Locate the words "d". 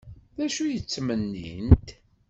0.37-0.39